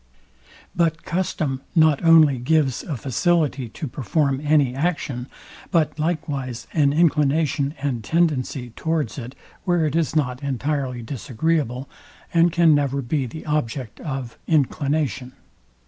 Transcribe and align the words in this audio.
But 0.75 1.03
custom 1.03 1.61
not 1.75 2.03
only 2.03 2.39
gives 2.39 2.81
a 2.81 2.97
facility 2.97 3.69
to 3.69 3.87
perform 3.87 4.41
any 4.43 4.73
action, 4.73 5.27
but 5.69 5.99
likewise 5.99 6.65
an 6.73 6.91
inclination 6.91 7.75
and 7.79 8.03
tendency 8.03 8.71
towards 8.71 9.19
it, 9.19 9.35
where 9.63 9.85
it 9.85 9.95
is 9.95 10.15
not 10.15 10.41
entirely 10.41 11.03
disagreeable, 11.03 11.87
and 12.33 12.51
can 12.51 12.73
never 12.73 13.03
be 13.03 13.27
the 13.27 13.45
object 13.45 13.99
of 13.99 14.39
inclination. 14.47 15.33